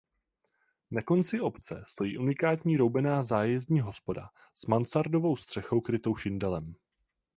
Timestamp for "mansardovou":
4.65-5.35